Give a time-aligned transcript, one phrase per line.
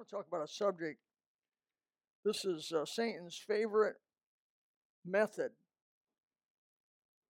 [0.00, 0.98] want to talk about a subject.
[2.24, 3.96] This is uh, Satan's favorite
[5.04, 5.50] method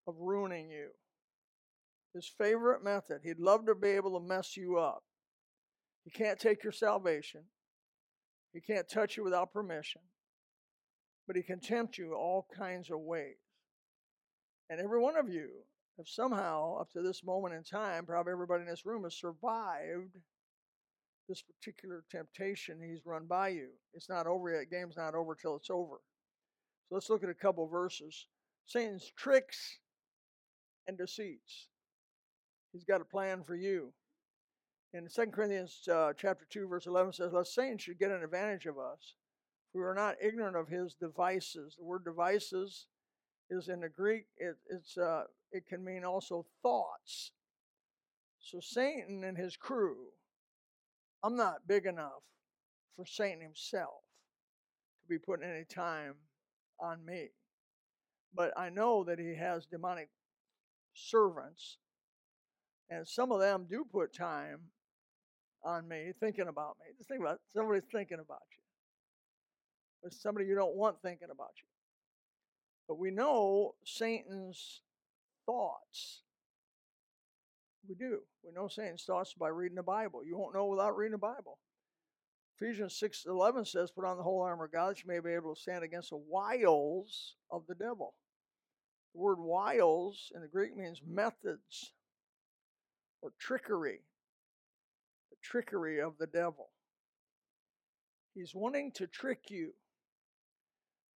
[0.07, 0.91] of ruining you.
[2.15, 3.23] His favorite method.
[3.25, 5.03] He'd love to be able to mess you up.
[6.05, 7.41] He can't take your salvation,
[8.53, 10.03] he can't touch you without permission,
[11.27, 13.35] but he can tempt you all kinds of ways.
[14.69, 15.49] And every one of you
[15.97, 20.19] have somehow, up to this moment in time, probably everybody in this room has survived
[21.31, 23.69] this particular temptation he's run by you.
[23.95, 24.71] It's not over yet.
[24.71, 26.01] Game's not over till it's over.
[26.89, 28.27] So let's look at a couple verses.
[28.67, 29.79] Satan's tricks
[30.89, 31.69] and deceits.
[32.73, 33.93] He's got a plan for you.
[34.93, 38.67] In 2 Corinthians uh, chapter 2, verse 11 says, Lest Satan should get an advantage
[38.67, 39.15] of us.
[39.73, 41.77] We are not ignorant of his devices.
[41.79, 42.87] The word devices
[43.51, 47.31] is in the Greek, it, it's, uh, it can mean also thoughts.
[48.41, 50.09] So Satan and his crew
[51.23, 52.23] I'm not big enough
[52.97, 54.03] for Satan himself
[55.03, 56.15] to be putting any time
[56.81, 57.29] on me.
[58.35, 60.09] But I know that he has demonic
[60.95, 61.79] servants,
[62.89, 64.61] and some of them do put time
[65.65, 66.87] on me, thinking about me.
[66.97, 67.41] Just think about it.
[67.53, 68.63] somebody's thinking about you.
[70.05, 71.69] It's somebody you don't want thinking about you.
[72.89, 74.81] But we know Satan's
[75.45, 76.23] thoughts
[77.91, 78.21] we do.
[78.45, 80.25] We know Satan's thoughts by reading the Bible.
[80.25, 81.59] You won't know without reading the Bible.
[82.59, 85.35] Ephesians 6 11 says, Put on the whole armor of God that you may be
[85.35, 88.15] able to stand against the wiles of the devil.
[89.13, 91.93] The word wiles in the Greek means methods
[93.23, 94.03] or trickery.
[95.31, 96.69] The trickery of the devil.
[98.35, 99.73] He's wanting to trick you.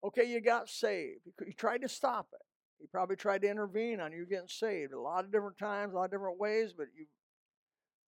[0.04, 1.20] Okay, you got saved.
[1.46, 2.40] You tried to stop it.
[2.82, 5.96] He probably tried to intervene on you getting saved a lot of different times, a
[5.96, 7.06] lot of different ways, but you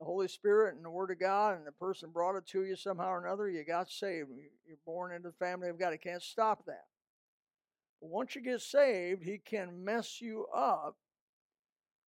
[0.00, 2.74] the Holy Spirit and the Word of God, and the person brought it to you
[2.74, 4.28] somehow or another, you got saved.
[4.66, 5.92] You're born into the family of God.
[5.92, 6.86] He can't stop that.
[8.00, 10.96] But once you get saved, He can mess you up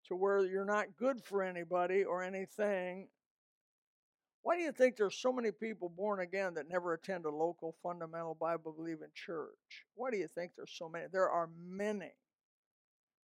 [0.07, 3.07] to where you're not good for anybody or anything.
[4.41, 7.75] Why do you think there's so many people born again that never attend a local
[7.81, 9.85] fundamental Bible believing church?
[9.95, 11.05] Why do you think there's so many?
[11.11, 12.11] There are many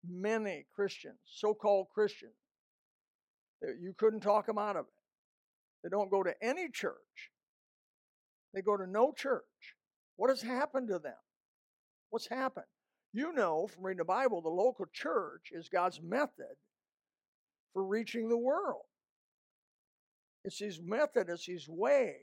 [0.08, 2.34] many Christians, so called Christians,
[3.62, 4.94] that you couldn't talk them out of it.
[5.84, 7.32] They don't go to any church,
[8.54, 9.44] they go to no church.
[10.18, 11.14] What has happened to them?
[12.10, 12.66] What's happened?
[13.14, 16.56] You know from reading the Bible, the local church is God's method
[17.74, 18.84] for reaching the world.
[20.44, 22.16] It's his method, it's his way.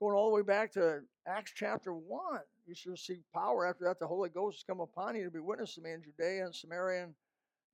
[0.00, 2.40] Going all the way back to Acts chapter 1.
[2.66, 3.66] You should receive power.
[3.66, 6.02] After that, the Holy Ghost has come upon you to be witness to me in
[6.02, 7.14] Judea and Samaria and,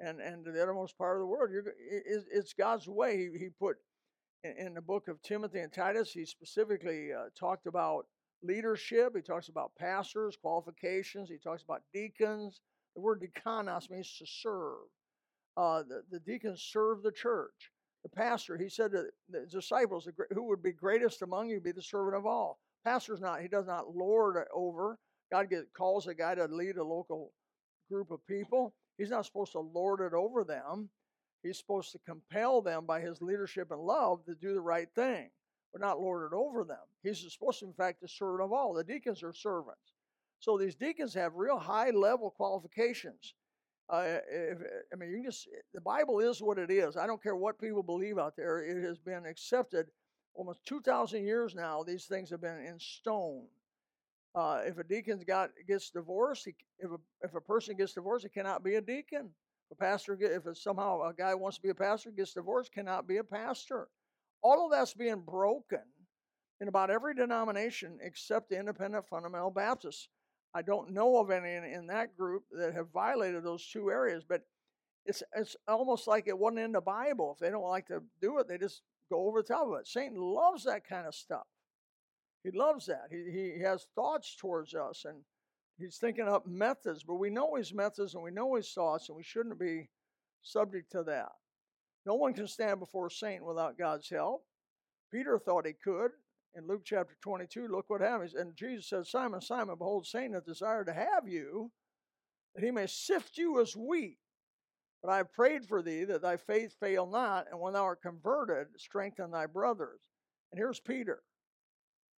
[0.00, 1.50] and, and the uttermost part of the world.
[1.50, 3.16] You're, it's God's way.
[3.16, 3.76] He, he put
[4.44, 8.06] in, in the book of Timothy and Titus, he specifically uh, talked about
[8.42, 9.12] leadership.
[9.16, 11.30] He talks about pastors, qualifications.
[11.30, 12.60] He talks about deacons.
[12.94, 14.88] The word diakonos means to serve.
[15.56, 17.70] Uh, the, the deacons serve the church.
[18.02, 21.80] The pastor, he said to the disciples, who would be greatest among you be the
[21.80, 22.58] servant of all.
[22.84, 24.98] Pastor's not, he does not lord over.
[25.30, 27.32] God calls a guy to lead a local
[27.90, 28.74] group of people.
[28.98, 30.90] He's not supposed to lord it over them.
[31.42, 35.30] He's supposed to compel them by his leadership and love to do the right thing,
[35.72, 36.76] but not lord it over them.
[37.02, 38.74] He's supposed to, in fact, the servant of all.
[38.74, 39.94] The deacons are servants.
[40.38, 43.34] So these deacons have real high level qualifications.
[43.88, 44.58] Uh, if,
[44.92, 46.96] I mean, you just, the Bible is what it is.
[46.96, 48.60] I don't care what people believe out there.
[48.64, 49.86] It has been accepted
[50.34, 53.46] almost 2,000 years now, these things have been in stone.
[54.34, 58.24] Uh, if a deacon got gets divorced, he, if a if a person gets divorced,
[58.24, 59.28] he cannot be a deacon.
[59.70, 62.72] A pastor, get, if it's somehow a guy wants to be a pastor, gets divorced,
[62.72, 63.88] cannot be a pastor.
[64.42, 65.82] All of that's being broken
[66.60, 70.08] in about every denomination except the Independent Fundamental Baptists.
[70.54, 74.24] I don't know of any in, in that group that have violated those two areas,
[74.26, 74.42] but
[75.04, 77.32] it's it's almost like it wasn't in the Bible.
[77.32, 78.82] If they don't like to do it, they just
[79.12, 79.86] go over the top of it.
[79.86, 81.46] Satan loves that kind of stuff.
[82.42, 83.08] He loves that.
[83.10, 85.18] He, he has thoughts towards us and
[85.78, 89.16] he's thinking up methods, but we know his methods and we know his thoughts, and
[89.16, 89.88] we shouldn't be
[90.42, 91.30] subject to that.
[92.04, 94.44] No one can stand before Satan without God's help.
[95.12, 96.10] Peter thought he could.
[96.54, 98.34] In Luke chapter 22, look what happens.
[98.34, 101.70] And Jesus said, Simon, Simon, behold, Satan hath desired to have you,
[102.54, 104.18] that he may sift you as wheat.
[105.02, 108.02] But I have prayed for thee that thy faith fail not, and when thou art
[108.02, 110.00] converted, strengthen thy brothers.
[110.52, 111.22] And here's Peter.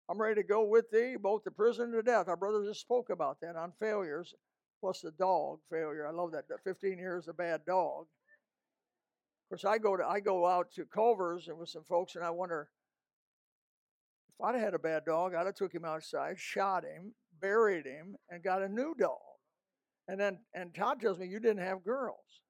[0.10, 2.28] I'm ready to go with thee, both to prison and to death.
[2.28, 4.34] Our brother just spoke about that on failures,
[4.82, 6.06] plus the dog failure.
[6.06, 6.46] I love that.
[6.64, 8.08] 15 years a bad dog.
[9.46, 12.26] Of course, I go to I go out to Culver's and with some folks, and
[12.26, 12.70] I wonder
[14.28, 18.18] if I'd had a bad dog, I'd have took him outside, shot him, buried him,
[18.30, 19.20] and got a new dog.
[20.08, 22.42] And then, and Todd tells me you didn't have girls.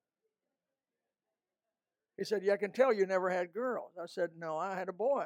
[2.18, 4.89] He said, "Yeah, I can tell you never had girls." I said, "No, I had
[4.89, 5.25] a boy.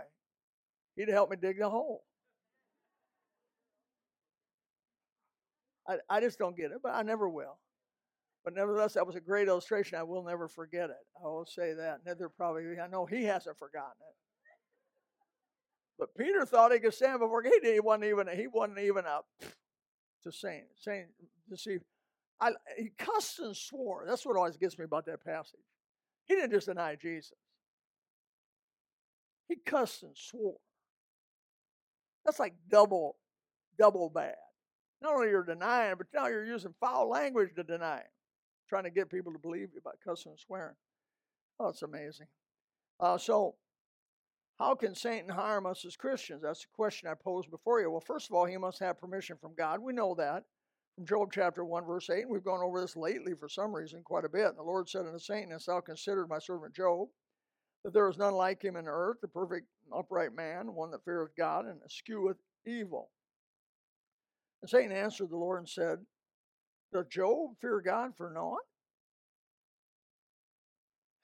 [0.96, 2.04] He'd help me dig the hole."
[5.88, 7.60] I, I just don't get it, but I never will.
[8.44, 9.98] But nevertheless, that was a great illustration.
[9.98, 11.06] I will never forget it.
[11.22, 12.00] I will say that.
[12.06, 14.16] Neither probably, I know he hasn't forgotten it.
[16.00, 17.54] But Peter thought he could stand before God.
[17.64, 18.28] He wasn't even.
[18.36, 19.26] He wasn't even up
[20.24, 21.08] to saying saying
[21.50, 21.78] to see.
[22.40, 24.06] I he cussed and swore.
[24.08, 25.60] That's what always gets me about that passage.
[26.28, 27.34] He didn't just deny Jesus.
[29.48, 30.58] He cussed and swore.
[32.26, 33.16] That's like double,
[33.80, 34.36] double bad.
[35.02, 38.12] Not only you're denying, but now you're using foul language to deny him,
[38.68, 40.76] trying to get people to believe you by cussing and swearing.
[41.60, 42.28] Oh, it's amazing.
[43.00, 43.56] Uh, so,
[44.58, 46.42] how can Satan harm us as Christians?
[46.42, 47.92] That's the question I posed before you.
[47.92, 49.80] Well, first of all, he must have permission from God.
[49.80, 50.44] We know that
[51.04, 52.24] Job chapter 1, verse 8.
[52.24, 54.48] And we've gone over this lately for some reason quite a bit.
[54.48, 57.10] And the Lord said unto Satan, Hast thou considered my servant Job,
[57.84, 61.36] that there is none like him in earth, the perfect upright man, one that feareth
[61.38, 63.12] God and escheweth evil.
[64.62, 66.00] And Satan answered the Lord and said,
[66.92, 68.60] Does Job fear God for naught?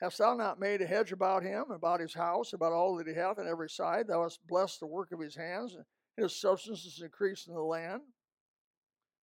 [0.02, 3.14] Hast thou not made a hedge about him, about his house, about all that he
[3.14, 4.08] hath on every side?
[4.08, 5.86] Thou hast blessed the work of his hands, and
[6.18, 8.02] his substance is increased in the land.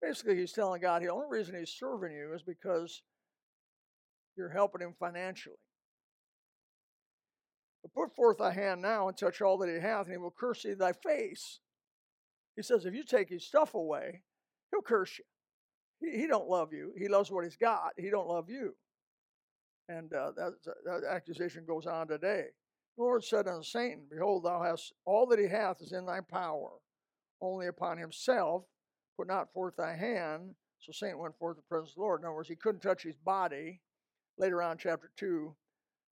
[0.01, 3.01] Basically, he's telling God the only reason he's serving you is because
[4.37, 5.55] you're helping him financially.
[7.83, 10.33] But put forth thy hand now and touch all that he hath, and he will
[10.37, 11.59] curse thee thy face.
[12.55, 14.21] He says, if you take his stuff away,
[14.71, 15.25] he'll curse you.
[16.01, 16.93] He, he don't love you.
[16.97, 17.91] He loves what he's got.
[17.97, 18.75] He don't love you.
[19.87, 20.53] And uh, that,
[20.85, 22.45] that accusation goes on today.
[22.97, 26.19] The Lord said unto Satan, Behold, thou hast all that he hath is in thy
[26.21, 26.71] power.
[27.41, 28.65] Only upon himself
[29.19, 30.55] put not forth thy hand.
[30.79, 32.21] So Satan went forth to the presence of the Lord.
[32.21, 33.81] In other words, he couldn't touch his body.
[34.37, 35.53] Later on, chapter 2,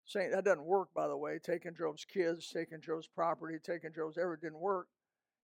[0.05, 1.39] Satan, that doesn't work, by the way.
[1.41, 4.87] Taking Job's kids, taking Job's property, taking Job's everything didn't work.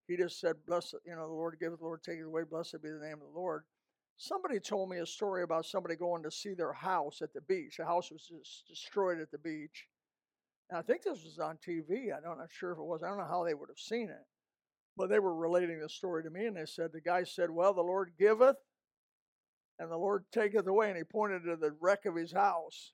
[0.09, 2.89] He just said, Blessed, you know, the Lord giveth, the Lord taketh away, blessed be
[2.89, 3.63] the name of the Lord.
[4.17, 7.77] Somebody told me a story about somebody going to see their house at the beach.
[7.77, 9.87] The house was just destroyed at the beach.
[10.69, 12.11] And I think this was on TV.
[12.13, 13.03] I'm not sure if it was.
[13.03, 14.25] I don't know how they would have seen it.
[14.95, 17.73] But they were relating the story to me, and they said, the guy said, Well,
[17.73, 18.57] the Lord giveth,
[19.79, 20.89] and the Lord taketh away.
[20.89, 22.93] And he pointed to the wreck of his house.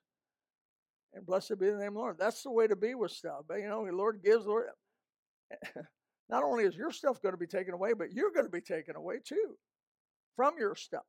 [1.12, 2.16] And blessed be the name of the Lord.
[2.18, 3.42] That's the way to be with stuff.
[3.48, 4.66] But, you know, the Lord gives, the Lord.
[6.30, 8.60] Not only is your stuff going to be taken away, but you're going to be
[8.60, 9.56] taken away too
[10.36, 11.04] from your stuff.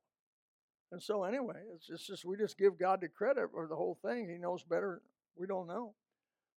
[0.90, 3.76] And so, anyway, it's just, it's just we just give God the credit for the
[3.76, 4.28] whole thing.
[4.28, 5.00] He knows better.
[5.36, 5.94] We don't know.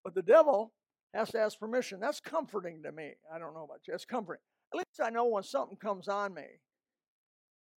[0.02, 0.72] But the devil
[1.14, 2.00] has to ask permission.
[2.00, 3.12] That's comforting to me.
[3.32, 3.94] I don't know about you.
[3.94, 4.42] It's comforting.
[4.72, 6.46] At least I know when something comes on me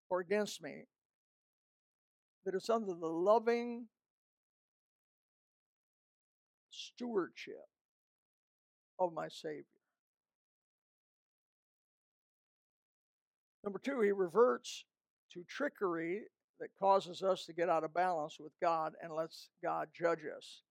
[0.09, 0.83] or against me
[2.45, 3.87] that it's under the loving
[6.69, 7.65] stewardship
[8.99, 9.65] of my Savior.
[13.63, 14.85] Number two, he reverts
[15.33, 16.21] to trickery
[16.59, 20.61] that causes us to get out of balance with God and lets God judge us.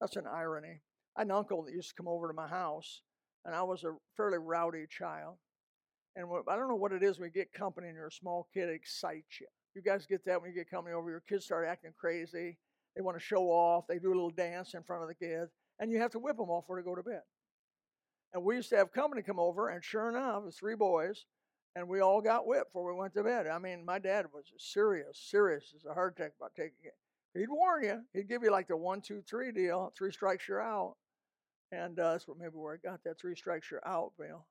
[0.00, 0.80] That's an irony.
[1.16, 3.02] I had an uncle that used to come over to my house,
[3.44, 5.36] and I was a fairly rowdy child.
[6.16, 8.48] And I don't know what it is when you get company and you're a small
[8.52, 9.46] kid, it excites you.
[9.74, 12.58] You guys get that when you get company over, your kids start acting crazy.
[12.94, 13.86] They want to show off.
[13.88, 16.36] They do a little dance in front of the kids, and you have to whip
[16.36, 17.22] them off before they go to bed.
[18.34, 21.24] And we used to have company come over, and sure enough, the three boys,
[21.74, 23.46] and we all got whipped before we went to bed.
[23.46, 26.94] I mean, my dad was serious, serious as a heart attack about taking it.
[27.38, 28.02] He'd warn you.
[28.12, 29.92] He'd give you like the one, two, three deal.
[29.96, 30.96] Three strikes, you're out.
[31.72, 34.46] And uh, that's what maybe where I got that three strikes, you're out, Bill.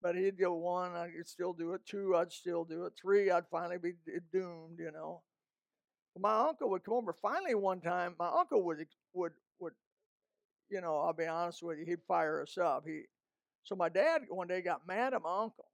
[0.00, 1.80] But he'd go one, I'd still do it.
[1.84, 2.92] Two, I'd still do it.
[3.00, 3.94] Three, I'd finally be
[4.32, 5.22] doomed, you know.
[6.16, 7.16] My uncle would come over.
[7.20, 9.72] Finally, one time, my uncle would would would,
[10.70, 12.84] you know, I'll be honest with you, he'd fire us up.
[12.86, 13.02] He,
[13.64, 15.66] so my dad one day got mad at my uncle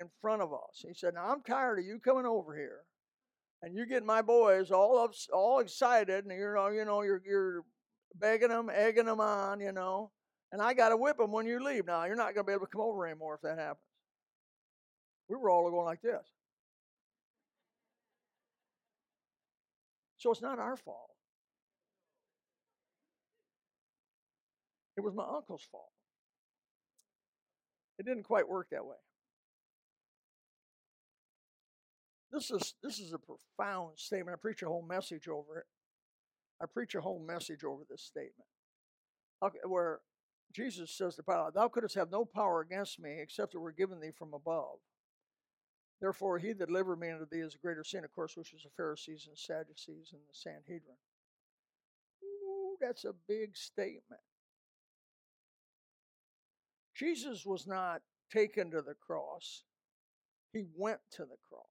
[0.00, 0.84] in front of us.
[0.86, 2.80] He said, "Now I'm tired of you coming over here,
[3.60, 7.64] and you get my boys all up, all excited, and you're, you know, you're you're
[8.14, 10.10] begging them, egging them on, you know,
[10.52, 11.86] and I got to whip them when you leave.
[11.86, 13.84] Now you're not going to be able to come over anymore if that happens."
[15.28, 16.26] We were all going like this.
[20.16, 21.10] So it's not our fault.
[24.96, 25.92] It was my uncle's fault.
[27.98, 28.96] It didn't quite work that way.
[32.32, 34.36] This is this is a profound statement.
[34.36, 35.66] I preach a whole message over it.
[36.60, 38.48] I preach a whole message over this statement.
[39.64, 40.00] Where
[40.52, 44.00] Jesus says to Pilate, Thou couldst have no power against me except it were given
[44.00, 44.78] thee from above.
[46.00, 48.62] Therefore, he that delivered me unto thee is a greater sin, of course, which is
[48.62, 50.96] the Pharisees and Sadducees and the Sanhedrin.
[52.22, 54.20] Ooh, that's a big statement.
[56.94, 59.64] Jesus was not taken to the cross,
[60.52, 61.67] he went to the cross.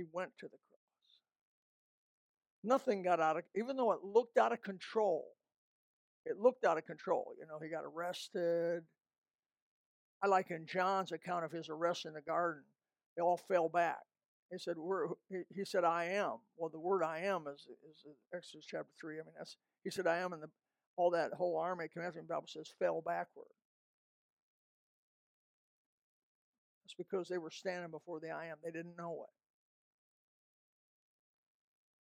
[0.00, 1.18] He went to the cross.
[2.64, 5.26] Nothing got out of, even though it looked out of control.
[6.24, 7.32] It looked out of control.
[7.38, 8.82] You know, he got arrested.
[10.22, 12.62] I like in John's account of his arrest in the garden,
[13.14, 13.98] they all fell back.
[14.50, 16.36] He said, We're, he said, I am.
[16.56, 19.16] Well, the word I am is, is Exodus chapter 3.
[19.16, 20.48] I mean, that's, he said, I am, and the,
[20.96, 23.52] all that whole army, commanding Bible says, fell backward.
[26.86, 28.56] It's because they were standing before the I am.
[28.64, 29.39] They didn't know it.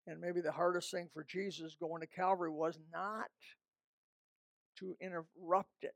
[0.08, 3.32] And maybe the hardest thing for Jesus going to Calvary was not
[4.80, 5.96] to interrupt it,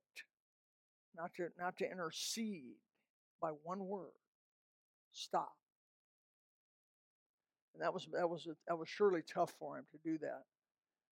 [1.16, 2.78] not to, not to intercede
[3.42, 4.12] by one word.
[5.12, 5.54] Stop.
[7.74, 10.44] And that was that was that was surely tough for him to do that,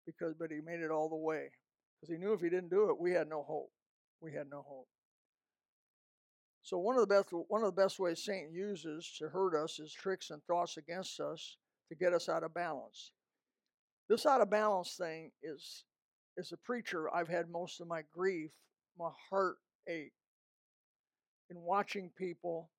[0.06, 1.50] because but he made it all the way,
[2.00, 3.70] because he knew if he didn't do it, we had no hope.
[4.20, 4.88] We had no hope.
[6.62, 9.78] So one of the best one of the best ways Satan uses to hurt us
[9.78, 11.56] is tricks and thoughts against us
[11.88, 13.12] to get us out of balance.
[14.08, 15.84] This out of balance thing is,
[16.38, 18.50] as a preacher, I've had most of my grief,
[18.98, 19.56] my heart
[19.88, 20.12] ache
[21.50, 22.70] in watching people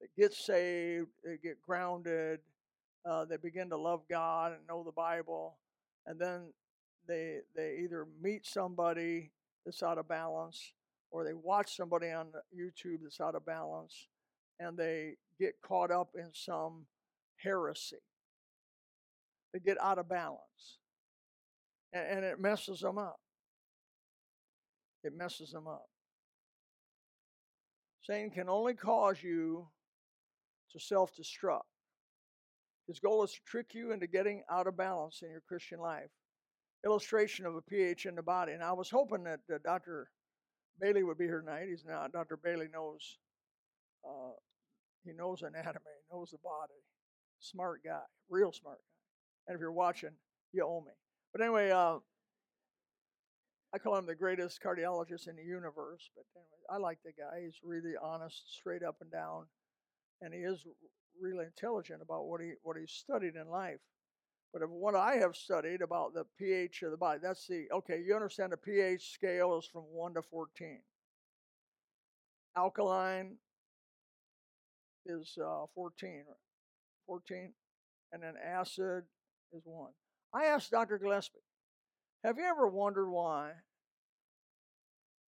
[0.00, 2.40] that get saved, they get grounded,
[3.08, 5.56] uh, they begin to love God and know the Bible,
[6.06, 6.52] and then
[7.08, 9.32] they they either meet somebody
[9.64, 10.72] that's out of balance,
[11.10, 14.08] or they watch somebody on YouTube that's out of balance,
[14.60, 16.86] and they get caught up in some
[17.36, 17.96] heresy.
[19.52, 20.78] They get out of balance.
[21.92, 23.16] And, and it messes them up.
[25.04, 25.86] It messes them up.
[28.02, 29.68] Satan can only cause you
[30.72, 31.60] to self destruct.
[32.88, 36.10] His goal is to trick you into getting out of balance in your Christian life.
[36.84, 38.52] Illustration of a pH in the body.
[38.52, 40.08] And I was hoping that uh, Dr.
[40.80, 41.66] Bailey would be here tonight.
[41.68, 42.12] He's not.
[42.12, 42.36] Dr.
[42.36, 43.18] Bailey knows.
[44.04, 44.32] Uh,
[45.04, 45.84] he knows anatomy.
[46.10, 46.80] Knows the body.
[47.38, 48.00] Smart guy.
[48.28, 48.91] Real smart guy.
[49.46, 50.12] And if you're watching,
[50.52, 50.92] you owe me.
[51.32, 51.98] But anyway, uh,
[53.74, 56.10] I call him the greatest cardiologist in the universe.
[56.14, 57.42] But anyway, I like the guy.
[57.44, 59.46] He's really honest, straight up and down,
[60.20, 60.64] and he is
[61.20, 63.80] really intelligent about what he what he's studied in life.
[64.52, 68.02] But what I have studied about the pH of the body, that's the okay.
[68.06, 70.80] You understand the pH scale is from one to fourteen.
[72.54, 73.38] Alkaline
[75.06, 76.24] is uh, 14,
[77.06, 77.52] 14,
[78.12, 79.04] and then acid
[79.52, 79.92] is one.
[80.34, 80.98] I asked Dr.
[80.98, 81.38] Gillespie,
[82.24, 83.50] have you ever wondered why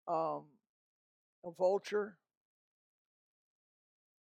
[0.07, 0.45] um,
[1.45, 2.17] a vulture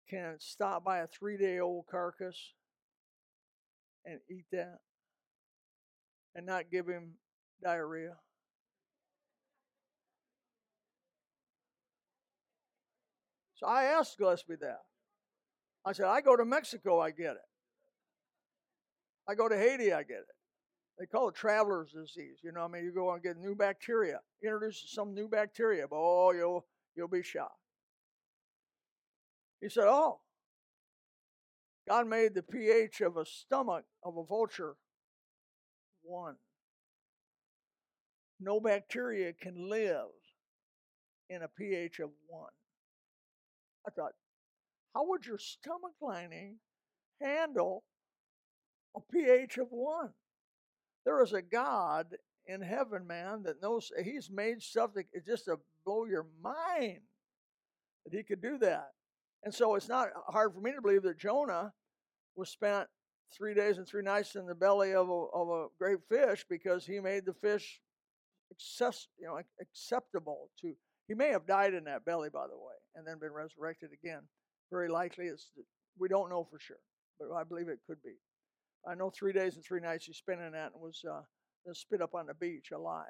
[0.09, 2.53] can stop by a three day old carcass
[4.05, 4.79] and eat that
[6.35, 7.13] and not give him
[7.63, 8.15] diarrhea?
[13.55, 14.81] So I asked Gillespie that.
[15.83, 17.46] I said, I go to Mexico, I get it.
[19.27, 20.35] I go to Haiti, I get it.
[20.97, 22.37] They call it traveler's disease.
[22.43, 25.97] You know, I mean, you go and get new bacteria, introduce some new bacteria, but
[25.97, 26.65] oh, you'll
[26.95, 27.53] you'll be shocked.
[29.61, 30.21] He said, "Oh,
[31.87, 34.75] God made the pH of a stomach of a vulture
[36.01, 36.35] one.
[38.39, 40.07] No bacteria can live
[41.29, 42.51] in a pH of one."
[43.87, 44.13] I thought,
[44.95, 46.57] how would your stomach lining
[47.21, 47.83] handle
[48.97, 50.09] a pH of one.
[51.05, 52.07] There is a God
[52.45, 57.01] in heaven, man, that knows He's made stuff that it just to blow your mind
[58.05, 58.91] that He could do that.
[59.43, 61.73] And so it's not uh, hard for me to believe that Jonah
[62.35, 62.87] was spent
[63.35, 66.85] three days and three nights in the belly of a, of a great fish because
[66.85, 67.81] he made the fish
[68.51, 70.73] access, you know, acceptable to.
[71.07, 74.21] He may have died in that belly, by the way, and then been resurrected again.
[74.71, 75.49] Very likely, it's
[75.97, 76.79] we don't know for sure,
[77.19, 78.15] but I believe it could be.
[78.87, 81.21] I know three days and three nights he spent in that and was uh,
[81.73, 83.05] spit up on the beach alive.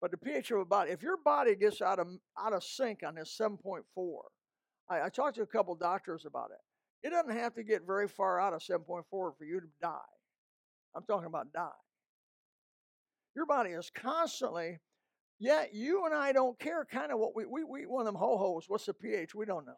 [0.00, 2.06] But the pH of a body, if your body gets out of
[2.38, 3.82] out of sync on this 7.4,
[4.88, 7.06] I, I talked to a couple doctors about it.
[7.06, 9.98] It doesn't have to get very far out of 7.4 for you to die.
[10.94, 11.68] I'm talking about die.
[13.34, 14.78] Your body is constantly,
[15.40, 18.06] yet you and I don't care kind of what we, we, we eat one of
[18.06, 18.64] them ho-hos.
[18.68, 19.34] What's the pH?
[19.34, 19.72] We don't know.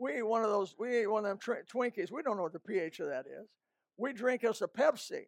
[0.00, 2.12] We eat one of those, we eat one of them Twinkies.
[2.12, 3.48] We don't know what the pH of that is
[3.98, 5.26] we drink us a Pepsi,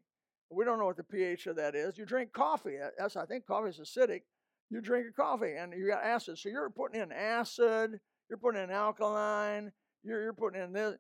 [0.50, 1.99] We don't know what the pH of that is.
[1.99, 2.79] You drink coffee.
[2.83, 4.23] Uh, that's I think coffee is acidic.
[4.71, 6.39] You drink a coffee and you got acid.
[6.39, 7.99] So you're putting in acid.
[8.29, 9.73] You're putting in alkaline.
[10.05, 10.97] You're, you're putting in this.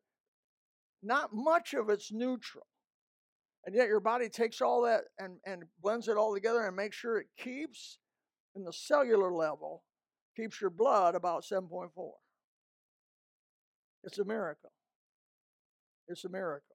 [1.02, 2.66] Not much of it's neutral.
[3.64, 6.96] And yet your body takes all that and, and blends it all together and makes
[6.96, 7.98] sure it keeps
[8.56, 9.84] in the cellular level,
[10.36, 11.90] keeps your blood about 7.4.
[14.02, 14.72] It's a miracle.
[16.08, 16.69] It's a miracle.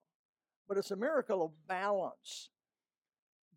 [0.67, 2.49] But it's a miracle of balance.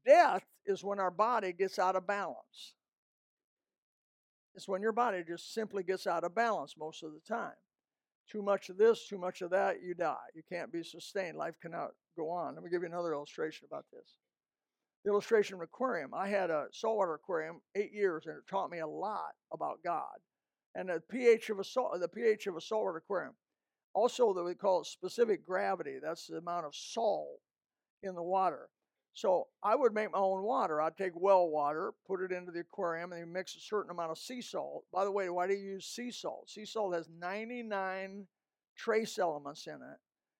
[0.04, 2.74] Death is when our body gets out of balance.
[4.54, 7.54] It's when your body just simply gets out of balance most of the time.
[8.30, 10.16] Too much of this, too much of that, you die.
[10.34, 11.36] You can't be sustained.
[11.36, 12.54] Life cannot go on.
[12.54, 14.16] Let me give you another illustration about this.
[15.04, 16.12] The illustration of aquarium.
[16.12, 20.18] I had a saltwater aquarium eight years, and it taught me a lot about God
[20.74, 23.34] and the pH of a salt, the pH of a saltwater aquarium.
[23.98, 25.96] Also, that we call specific gravity.
[26.00, 27.40] That's the amount of salt
[28.04, 28.68] in the water.
[29.12, 30.80] So I would make my own water.
[30.80, 34.18] I'd take well water, put it into the aquarium, and mix a certain amount of
[34.18, 34.84] sea salt.
[34.92, 36.48] By the way, why do you use sea salt?
[36.48, 38.28] Sea salt has 99
[38.76, 39.98] trace elements in it.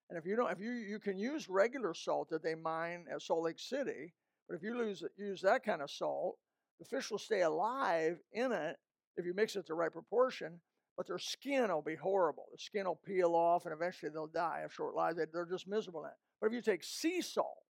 [0.08, 3.22] And if you don't, if you you can use regular salt that they mine at
[3.22, 4.14] Salt Lake City,
[4.48, 6.36] but if you lose, use that kind of salt,
[6.78, 8.76] the fish will stay alive in it
[9.16, 10.60] if you mix it the right proportion.
[10.99, 12.47] But their skin will be horrible.
[12.52, 15.17] The skin will peel off, and eventually they'll die of short lives.
[15.33, 16.17] They're just miserable in it.
[16.40, 17.62] But if you take sea salt,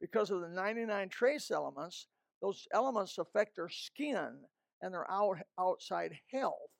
[0.00, 2.06] because of the 99 trace elements,
[2.40, 4.38] those elements affect their skin
[4.82, 6.70] and their out, outside health.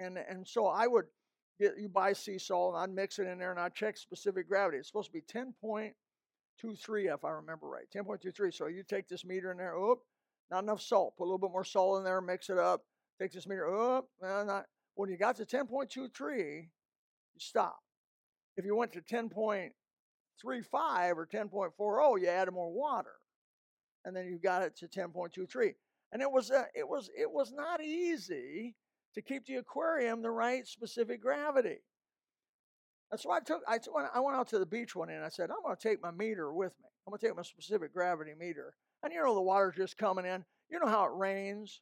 [0.00, 1.06] And, and so I would
[1.60, 4.48] get you buy sea salt and I'd mix it in there and I'd check specific
[4.48, 4.78] gravity.
[4.78, 7.86] It's supposed to be 10.23 if I remember right.
[7.94, 8.54] 10.23.
[8.54, 10.00] So you take this meter in there, oop,
[10.50, 11.16] not enough salt.
[11.16, 12.82] Put a little bit more salt in there, mix it up.
[13.20, 14.64] Take this meter, oop, not.
[14.94, 16.68] When you got to 10.23, you
[17.38, 17.78] stop.
[18.56, 19.70] If you went to 10.35
[20.44, 23.14] or 10.40, you added more water.
[24.04, 25.74] And then you got it to 10.23.
[26.12, 28.74] And it was uh, it was it was not easy
[29.14, 31.78] to keep the aquarium the right specific gravity.
[33.10, 33.62] That's why I took.
[33.66, 33.78] I,
[34.14, 36.02] I went out to the beach one day and I said, I'm going to take
[36.02, 36.88] my meter with me.
[37.06, 38.74] I'm going to take my specific gravity meter.
[39.02, 40.44] And you know, the water's just coming in.
[40.70, 41.80] You know how it rains.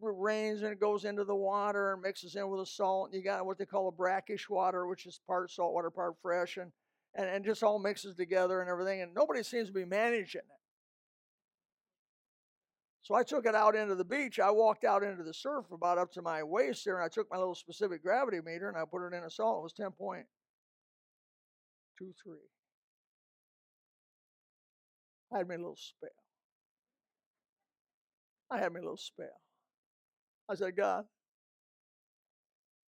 [0.00, 3.10] Rains and it goes into the water and mixes in with the salt.
[3.10, 6.14] And you got what they call a brackish water, which is part salt water, part
[6.22, 6.72] fresh, and,
[7.14, 9.02] and, and just all mixes together and everything.
[9.02, 10.60] And nobody seems to be managing it.
[13.02, 14.38] So I took it out into the beach.
[14.38, 17.30] I walked out into the surf about up to my waist there, and I took
[17.30, 19.58] my little specific gravity meter and I put it in a salt.
[19.58, 20.24] It was 10.23.
[25.32, 26.10] I had me a little spell.
[28.50, 29.40] I had me a little spell.
[30.50, 31.04] I said, God,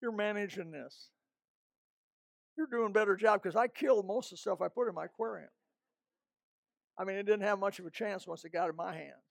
[0.00, 1.10] you're managing this.
[2.58, 4.94] You're doing a better job because I killed most of the stuff I put in
[4.94, 5.48] my aquarium.
[6.98, 9.22] I mean, it didn't have much of a chance once it got in my hands.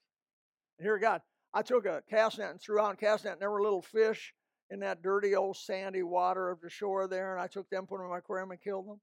[0.80, 1.22] And here, God,
[1.54, 3.82] I took a cast net and threw out a cast net, and there were little
[3.82, 4.34] fish
[4.70, 7.98] in that dirty old sandy water of the shore there, and I took them, put
[7.98, 9.02] them in my aquarium, and killed them.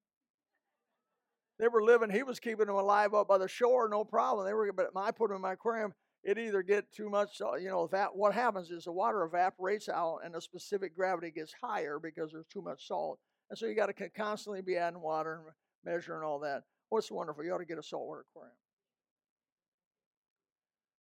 [1.58, 2.10] They were living.
[2.10, 4.46] He was keeping them alive up by the shore, no problem.
[4.46, 5.92] They were, but I put them in my aquarium.
[6.24, 9.88] It either get too much, uh, you know, that what happens is the water evaporates
[9.88, 13.18] out, and the specific gravity gets higher because there's too much salt,
[13.50, 15.54] and so you got to constantly be adding water and
[15.85, 16.64] measuring all that.
[16.88, 17.44] What's wonderful?
[17.44, 18.57] You ought to get a saltwater aquarium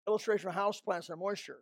[0.08, 1.60] illustration of house plants and moisture.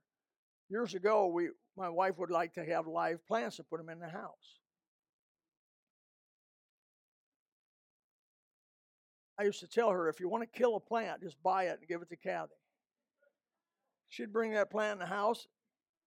[0.69, 3.99] Years ago, we my wife would like to have live plants and put them in
[3.99, 4.59] the house.
[9.37, 11.79] I used to tell her if you want to kill a plant, just buy it
[11.79, 12.53] and give it to Kathy.
[14.15, 15.47] She'd bring that plant in the house,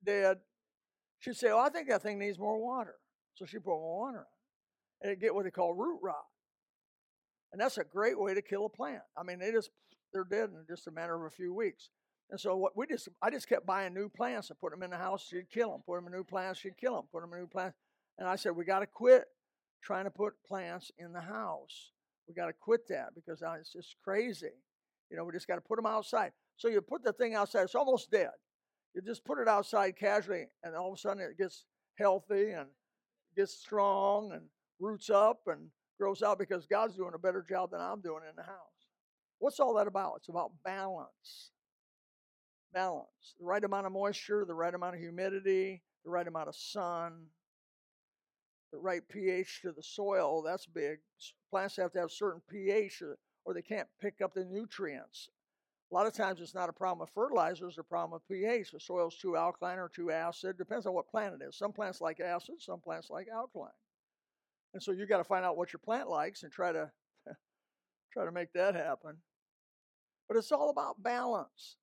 [0.03, 0.39] dead.
[1.19, 2.95] She'd say, "Oh, I think that thing needs more water,"
[3.35, 6.25] so she put more water on it, and it get what they call root rot.
[7.53, 9.03] And that's a great way to kill a plant.
[9.17, 9.71] I mean, they just
[10.13, 11.91] they're dead in just a matter of a few weeks.
[12.31, 14.91] And so what we just, I just kept buying new plants and put them in
[14.91, 15.27] the house.
[15.29, 15.83] She'd kill them.
[15.87, 16.61] Put them in new plants.
[16.61, 17.05] She'd kill them.
[17.13, 17.77] Put them in new plants.
[18.19, 19.25] And I said, we got to quit
[19.83, 21.93] trying to put plants in the house.
[22.27, 24.51] We got to quit that because uh, it's just crazy.
[25.11, 26.33] You know, we just got to put them outside.
[26.59, 27.63] So you put the thing outside.
[27.63, 28.31] It's almost dead.
[28.95, 31.65] You just put it outside casually, and all of a sudden it gets
[31.97, 32.69] healthy and
[33.37, 34.43] gets strong and
[34.81, 35.69] roots up and
[35.99, 38.57] grows out because God's doing a better job than I'm doing in the house.
[39.39, 40.15] What's all that about?
[40.19, 41.51] It's about balance
[42.73, 46.57] balance the right amount of moisture, the right amount of humidity, the right amount of
[46.57, 47.27] sun,
[48.73, 50.43] the right pH to the soil.
[50.43, 50.99] That's big.
[51.51, 55.29] Plants have to have certain pH or, or they can't pick up the nutrients.
[55.91, 58.73] A lot of times it's not a problem of fertilizers, it's a problem of pH.
[58.73, 60.59] The soil's too alkaline or too acid.
[60.59, 61.57] Depends on what plant it is.
[61.57, 63.71] Some plants like acid, some plants like alkaline.
[64.75, 66.91] And so you got to find out what your plant likes and try to
[68.13, 69.17] try to make that happen.
[70.29, 71.79] But it's all about balance.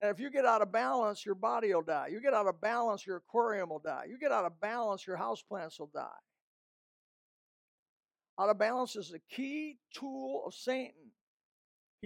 [0.00, 2.08] And if you get out of balance, your body will die.
[2.10, 4.04] You get out of balance, your aquarium will die.
[4.08, 6.08] You get out of balance, your houseplants will die.
[8.38, 11.12] Out of balance is the key tool of Satan.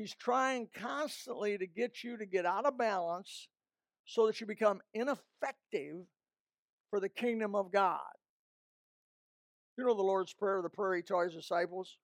[0.00, 3.48] He's trying constantly to get you to get out of balance
[4.06, 6.06] so that you become ineffective
[6.88, 8.00] for the kingdom of God.
[9.76, 11.98] You know the Lord's Prayer, the prayer he taught his disciples?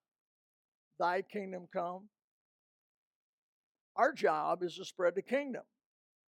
[0.99, 2.03] Thy kingdom come.
[3.95, 5.63] Our job is to spread the kingdom.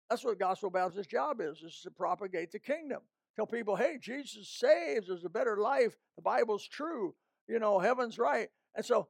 [0.10, 3.02] That's what Gospel Baptist job is, is to propagate the kingdom.
[3.36, 7.14] Tell people, hey, Jesus saves, there's a better life, the Bible's true,
[7.50, 8.48] you know, heaven's right.
[8.74, 9.10] And so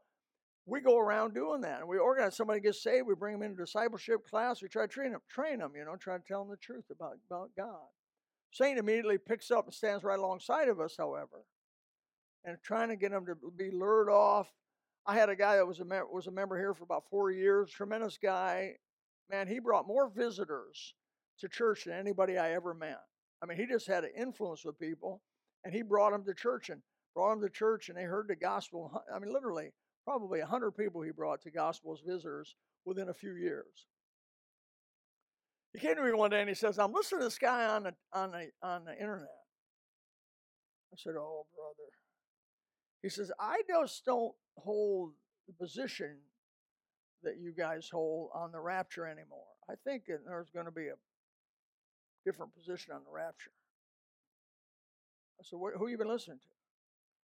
[0.68, 1.80] we go around doing that.
[1.80, 4.88] And we organize somebody gets saved, we bring them into discipleship class, we try to
[4.88, 7.88] train them, train them, you know, try to tell them the truth about, about God.
[8.52, 11.46] Satan immediately picks up and stands right alongside of us, however,
[12.44, 14.52] and trying to get them to be lured off.
[15.06, 17.32] I had a guy that was a mem- was a member here for about four
[17.32, 18.76] years, tremendous guy.
[19.30, 20.94] Man, he brought more visitors
[21.40, 23.00] to church than anybody I ever met.
[23.42, 25.22] I mean, he just had an influence with people,
[25.64, 26.82] and he brought them to church and
[27.14, 29.04] brought them to church, and they heard the gospel.
[29.14, 29.72] I mean, literally,
[30.08, 33.88] probably 100 people he brought to gospel as visitors within a few years.
[35.74, 37.84] He came to me one day and he says, I'm listening to this guy on
[37.84, 39.28] the, on the, on the internet.
[40.94, 41.90] I said, Oh, brother.
[43.04, 45.12] He says, I just don't hold
[45.46, 46.16] the position
[47.24, 49.44] that you guys hold on the rapture anymore.
[49.70, 50.96] I think there's going to be a
[52.26, 53.52] different position on the rapture.
[55.42, 56.48] I said, Who you been listening to?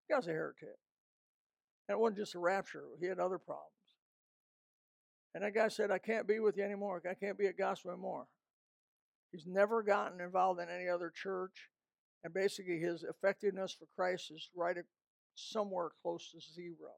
[0.10, 0.78] The guy's a heretic.
[1.94, 3.70] It wasn't just a rapture, he had other problems.
[5.36, 7.02] And that guy said, I can't be with you anymore.
[7.10, 8.28] I can't be at gospel anymore.
[9.32, 11.70] He's never gotten involved in any other church.
[12.24, 14.86] And basically, his effectiveness for Christ is right at
[15.36, 16.92] somewhere close to zero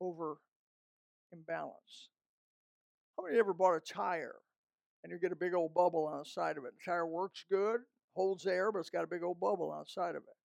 [0.00, 0.36] over
[1.32, 2.08] imbalance.
[3.16, 4.36] How many ever bought a tire
[5.02, 6.72] and you get a big old bubble on the side of it?
[6.78, 7.80] The tire works good,
[8.14, 10.36] holds air, but it's got a big old bubble on the side of it.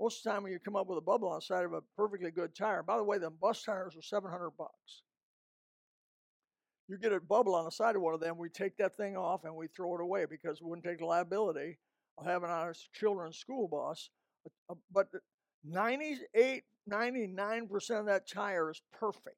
[0.00, 1.74] Most of the time, when you come up with a bubble on the side of
[1.74, 5.02] a perfectly good tire, by the way, the bus tires are 700 bucks
[6.90, 9.16] you get a bubble on the side of one of them, we take that thing
[9.16, 11.78] off and we throw it away because we wouldn't take the liability
[12.18, 14.10] of having our children's school bus.
[14.44, 15.06] Uh, uh, but
[15.64, 19.36] 98, 99% of that tire is perfect.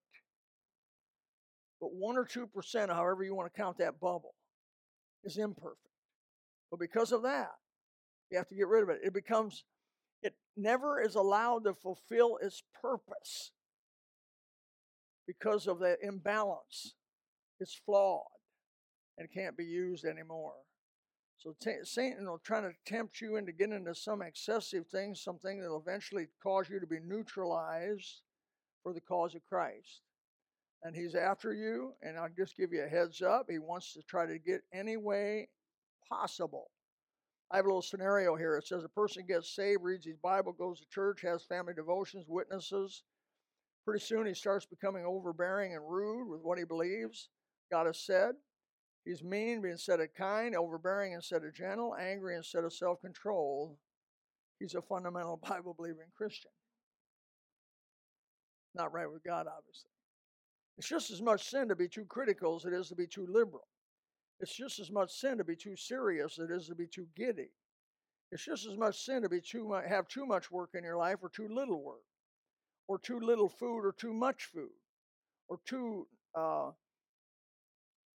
[1.79, 4.35] But 1 or 2%, however you want to count that bubble,
[5.22, 5.77] is imperfect.
[6.70, 7.51] But because of that,
[8.31, 9.01] you have to get rid of it.
[9.05, 9.64] It becomes,
[10.22, 13.52] it never is allowed to fulfill its purpose
[15.26, 16.94] because of the imbalance
[17.62, 18.26] it's flawed
[19.18, 20.54] and can't be used anymore.
[21.38, 25.61] So t- Satan will try to tempt you into getting into some excessive thing, something
[25.61, 28.20] that will eventually cause you to be neutralized
[28.82, 30.02] for the cause of Christ.
[30.82, 33.46] And he's after you, and I'll just give you a heads up.
[33.48, 35.48] He wants to try to get any way
[36.08, 36.70] possible.
[37.52, 38.56] I have a little scenario here.
[38.56, 42.24] It says a person gets saved, reads his Bible, goes to church, has family devotions,
[42.26, 43.02] witnesses.
[43.84, 47.28] Pretty soon he starts becoming overbearing and rude with what he believes.
[47.70, 48.32] God has said.
[49.04, 53.76] He's mean instead of kind, overbearing instead of gentle, angry instead of self controlled.
[54.58, 56.52] He's a fundamental Bible believing Christian.
[58.74, 59.90] Not right with God, obviously.
[60.78, 63.26] It's just as much sin to be too critical as it is to be too
[63.28, 63.66] liberal.
[64.42, 67.07] It's just as much sin to be too serious as it is to be too
[67.14, 67.50] giddy.
[68.33, 70.96] It's just as much sin to be too much, have too much work in your
[70.96, 72.02] life or too little work,
[72.88, 74.72] or too little food or too much food,
[75.48, 76.70] or too uh,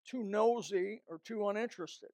[0.05, 2.09] too nosy or too uninterested,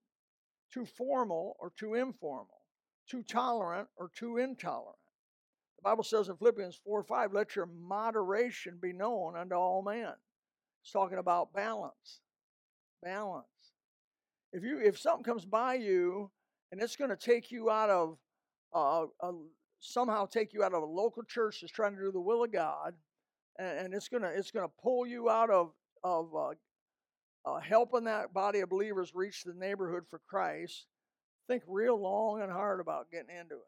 [0.71, 2.61] too formal or too informal,
[3.09, 4.97] too tolerant or too intolerant.
[5.77, 10.13] The Bible says in Philippians 4 5, let your moderation be known unto all men.
[10.83, 12.19] It's talking about balance.
[13.01, 13.47] Balance.
[14.53, 16.29] If you if something comes by you
[16.71, 18.17] and it's going to take you out of
[18.73, 19.31] uh, a,
[19.79, 22.51] somehow take you out of a local church that's trying to do the will of
[22.51, 22.93] God,
[23.57, 25.71] and, and it's gonna it's gonna pull you out of
[26.03, 26.53] of uh,
[27.45, 30.85] uh, helping that body of believers reach the neighborhood for Christ,
[31.47, 33.61] think real long and hard about getting into it.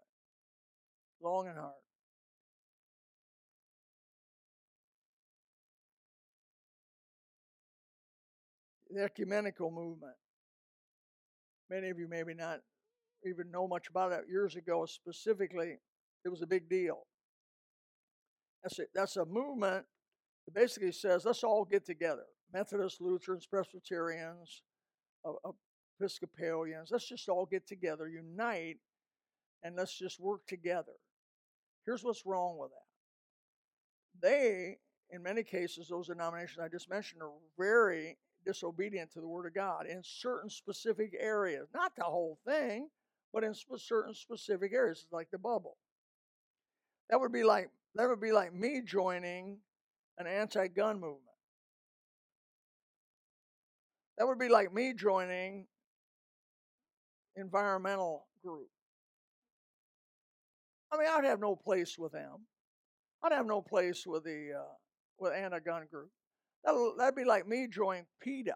[1.21, 1.73] Long and hard.
[8.91, 10.13] The ecumenical movement.
[11.69, 12.59] Many of you maybe not
[13.25, 14.25] even know much about it.
[14.29, 15.79] Years ago, specifically,
[16.23, 17.07] it was a big deal.
[18.63, 19.85] That's a, that's a movement
[20.45, 22.25] that basically says, let's all get together.
[22.53, 24.61] Methodists, Lutherans, Presbyterians,
[25.25, 25.51] uh, uh,
[25.99, 28.77] Episcopalians, let's just all get together, unite,
[29.63, 30.91] and let's just work together.
[31.85, 34.27] Here's what's wrong with that.
[34.27, 34.77] They,
[35.09, 39.53] in many cases, those denominations I just mentioned are very disobedient to the Word of
[39.53, 41.67] God in certain specific areas.
[41.73, 42.89] Not the whole thing,
[43.33, 45.77] but in sp- certain specific areas, like the bubble.
[47.09, 49.57] That would be like that would be like me joining
[50.17, 51.21] an anti-gun movement.
[54.17, 55.67] That would be like me joining
[57.35, 58.69] environmental group.
[60.91, 62.45] I mean, I'd have no place with them.
[63.23, 64.73] I'd have no place with the uh,
[65.19, 66.11] with anti-gun group.
[66.65, 68.55] That'll, that'd be like me joining PETA.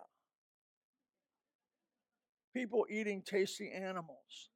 [2.54, 4.50] People eating tasty animals.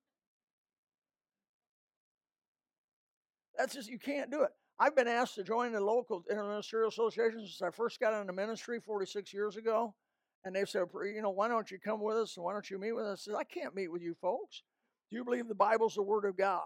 [3.57, 4.49] That's just you can't do it.
[4.79, 8.79] I've been asked to join the local interministerial association since I first got into ministry
[8.79, 9.93] 46 years ago.
[10.43, 12.79] And they've said, you know, why don't you come with us and why don't you
[12.79, 13.27] meet with us?
[13.27, 14.63] I said, I can't meet with you folks.
[15.09, 16.61] Do you believe the Bible's the Word of God?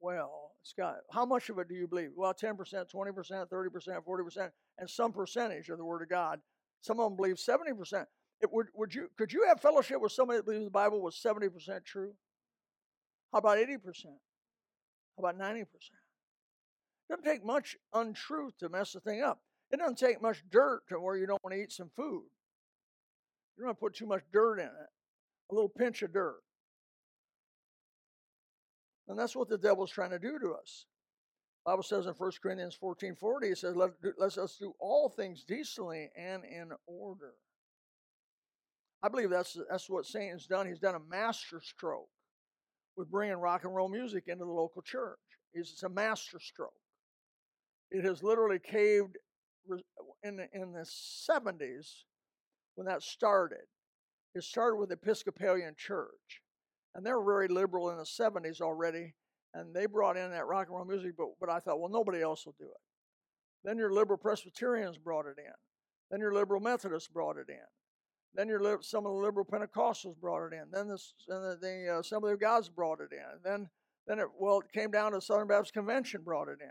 [0.00, 2.10] Well, Scott, how much of it do you believe?
[2.14, 6.40] Well, 10%, 20%, 30%, 40%, and some percentage of the Word of God.
[6.82, 8.04] Some of them believe 70%.
[8.42, 11.20] It, would, would you, could you have fellowship with somebody that believes the Bible was
[11.24, 12.12] 70% true?
[13.32, 13.78] How about 80%?
[14.04, 14.10] How
[15.18, 15.62] about 90%?
[15.62, 15.66] It
[17.08, 19.40] doesn't take much untruth to mess the thing up.
[19.70, 22.24] It doesn't take much dirt to where you don't want to eat some food.
[23.56, 24.90] You don't want to put too much dirt in it,
[25.50, 26.40] a little pinch of dirt.
[29.08, 30.86] And that's what the devil's trying to do to us.
[31.64, 35.08] The Bible says in 1 Corinthians 14 40, it says, Let, let us do all
[35.08, 37.34] things decently and in order.
[39.02, 40.66] I believe that's, that's what Satan's done.
[40.66, 42.08] He's done a master stroke
[42.96, 45.18] with bringing rock and roll music into the local church.
[45.54, 46.72] It's a master stroke.
[47.90, 49.16] It has literally caved
[50.22, 52.04] in in the 70s
[52.74, 53.66] when that started.
[54.34, 56.42] It started with the Episcopalian Church,
[56.94, 59.14] and they were very liberal in the 70s already,
[59.54, 62.20] and they brought in that rock and roll music, but, but I thought, well, nobody
[62.22, 62.80] else will do it.
[63.64, 65.52] Then your liberal Presbyterians brought it in.
[66.10, 67.66] Then your liberal Methodists brought it in.
[68.34, 70.64] Then your some of the liberal Pentecostals brought it in.
[70.70, 73.40] Then the, the, the uh, Assembly of God's brought it in.
[73.42, 73.68] Then
[74.06, 76.70] then it well it came down to Southern Baptist Convention brought it in.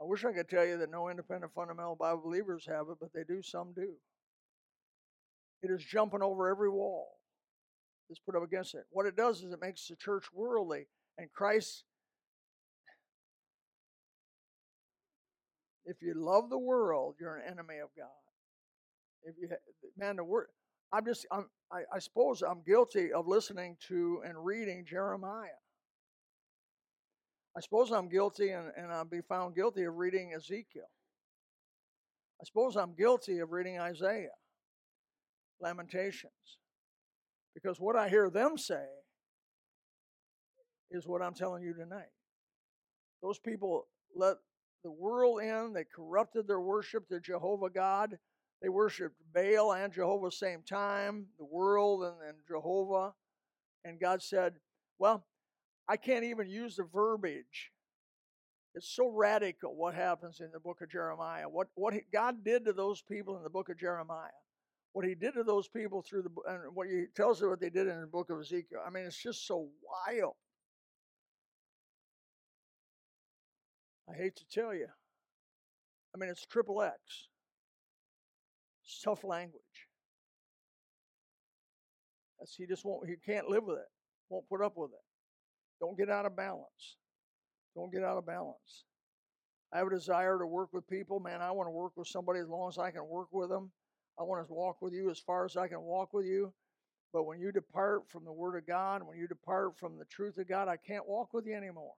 [0.00, 3.12] I wish I could tell you that no independent fundamental Bible believers have it, but
[3.12, 3.94] they do, some do.
[5.62, 7.08] It is jumping over every wall
[8.08, 8.84] that's put up against it.
[8.90, 10.86] What it does is it makes the church worldly,
[11.18, 11.84] and Christ.
[15.84, 18.08] If you love the world, you're an enemy of God.
[19.24, 19.48] If you,
[19.96, 20.46] man, the word.
[20.92, 25.48] I'm just, I'm, I, I suppose I'm guilty of listening to and reading Jeremiah.
[27.56, 30.88] I suppose I'm guilty and, and I'll be found guilty of reading Ezekiel.
[32.40, 34.28] I suppose I'm guilty of reading Isaiah,
[35.60, 36.58] Lamentations.
[37.54, 38.84] Because what I hear them say
[40.90, 42.10] is what I'm telling you tonight.
[43.22, 44.36] Those people let
[44.84, 48.16] the world in, they corrupted their worship to Jehovah God.
[48.62, 53.12] They worshiped Baal and Jehovah same time, the world and, and Jehovah.
[53.84, 54.54] And God said,
[54.98, 55.24] Well,
[55.88, 57.72] I can't even use the verbiage.
[58.74, 61.48] It's so radical what happens in the book of Jeremiah.
[61.48, 64.30] What, what God did to those people in the book of Jeremiah.
[64.98, 67.70] What he did to those people through the and what he tells us what they
[67.70, 68.80] did in the book of Ezekiel.
[68.84, 69.68] I mean, it's just so
[70.08, 70.34] wild.
[74.10, 74.88] I hate to tell you.
[76.12, 76.96] I mean, it's triple X.
[78.82, 79.62] It's tough language.
[82.40, 83.88] That's, he just won't, he can't live with it,
[84.30, 85.04] won't put up with it.
[85.80, 86.96] Don't get out of balance.
[87.76, 88.84] Don't get out of balance.
[89.72, 91.20] I have a desire to work with people.
[91.20, 93.70] Man, I want to work with somebody as long as I can work with them.
[94.18, 96.52] I want to walk with you as far as I can walk with you.
[97.12, 100.36] But when you depart from the Word of God, when you depart from the truth
[100.38, 101.94] of God, I can't walk with you anymore.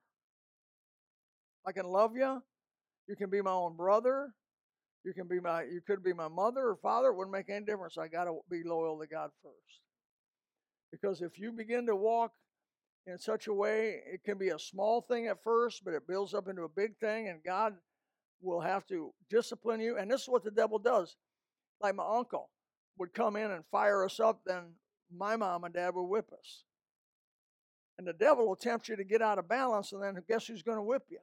[1.67, 2.43] I can love you.
[3.09, 4.33] You can be my own brother.
[5.05, 7.09] You can be my you could be my mother or father.
[7.09, 7.99] It wouldn't make any difference.
[7.99, 9.81] I gotta be loyal to God first.
[10.93, 12.33] Because if you begin to walk
[13.07, 14.01] in such a way.
[14.07, 16.97] It can be a small thing at first, but it builds up into a big
[16.99, 17.75] thing, and God
[18.41, 19.99] will have to discipline you.
[19.99, 21.17] And this is what the devil does.
[21.81, 22.51] Like my uncle
[22.99, 24.75] would come in and fire us up, then
[25.15, 26.65] my mom and dad would whip us.
[27.99, 30.63] And the devil will tempt you to get out of balance, and then guess who's
[30.63, 31.19] going to whip you?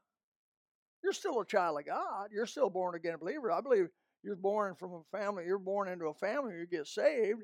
[1.04, 2.30] You're still a child of God.
[2.32, 3.52] You're still born again believer.
[3.52, 3.88] I believe
[4.24, 5.46] you're born from a family.
[5.46, 6.54] You're born into a family.
[6.56, 7.44] You get saved.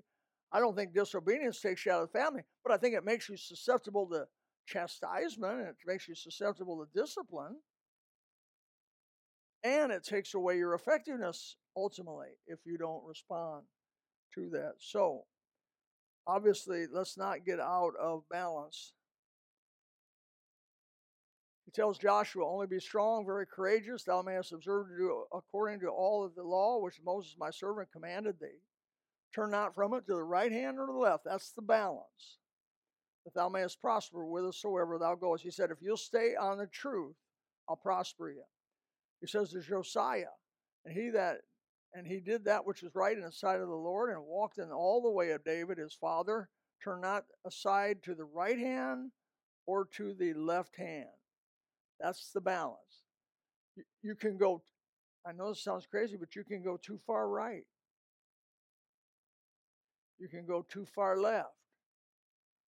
[0.51, 3.27] I don't think disobedience takes you out of the family, but I think it makes
[3.27, 4.27] you susceptible to
[4.67, 7.57] chastisement, it makes you susceptible to discipline,
[9.63, 13.63] and it takes away your effectiveness ultimately if you don't respond
[14.35, 14.73] to that.
[14.79, 15.23] So,
[16.27, 18.93] obviously, let's not get out of balance.
[21.65, 25.87] He tells Joshua, Only be strong, very courageous, thou mayest observe to do according to
[25.87, 28.61] all of the law which Moses my servant commanded thee.
[29.33, 31.25] Turn not from it to the right hand or the left.
[31.25, 32.37] That's the balance.
[33.25, 35.43] That thou mayest prosper whithersoever thou goest.
[35.43, 37.15] He said, If you'll stay on the truth,
[37.67, 38.43] I'll prosper you.
[39.21, 40.25] He says to Josiah,
[40.85, 41.37] and he that
[41.93, 44.57] and he did that which was right in the sight of the Lord and walked
[44.57, 46.49] in all the way of David his father,
[46.83, 49.11] turn not aside to the right hand
[49.65, 51.09] or to the left hand.
[51.99, 53.03] That's the balance.
[53.75, 54.63] You, you can go,
[55.25, 57.65] I know this sounds crazy, but you can go too far right.
[60.19, 61.53] You can go too far left.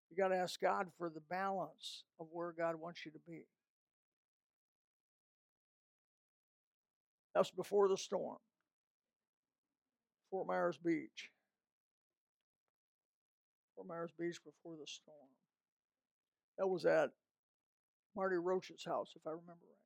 [0.09, 3.43] You got to ask God for the balance of where God wants you to be.
[7.33, 8.37] That's before the storm.
[10.35, 11.31] Fort Myers Beach.
[13.73, 15.29] Fort Myers Beach before the storm.
[16.57, 17.11] That was at
[18.17, 19.79] Marty Roach's house, if I remember right.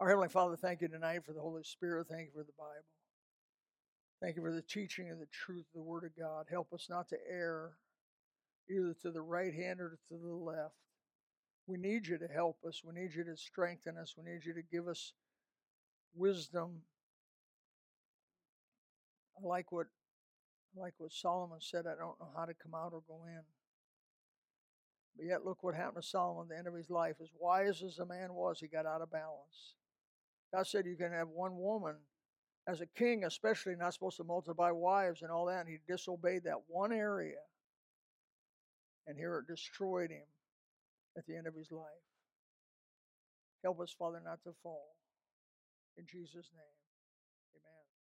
[0.00, 2.08] Our Heavenly Father, thank you tonight for the Holy Spirit.
[2.10, 2.84] Thank you for the Bible.
[4.20, 6.44] Thank you for the teaching and the truth of the Word of God.
[6.50, 7.70] Help us not to err
[8.70, 10.74] either to the right hand or to the left.
[11.66, 12.82] We need you to help us.
[12.84, 14.14] We need you to strengthen us.
[14.14, 15.14] We need you to give us
[16.14, 16.82] wisdom.
[19.38, 19.86] I like what
[20.76, 21.86] like what Solomon said.
[21.86, 23.40] I don't know how to come out or go in.
[25.16, 27.16] But yet, look what happened to Solomon at the end of his life.
[27.20, 29.74] As wise as the man was, he got out of balance.
[30.54, 31.96] God said you can have one woman
[32.68, 35.60] as a king, especially not supposed to multiply wives and all that.
[35.60, 37.40] And he disobeyed that one area.
[39.06, 40.26] And here it destroyed him
[41.16, 41.84] at the end of his life.
[43.64, 44.94] Help us, Father, not to fall.
[45.96, 46.77] In Jesus' name.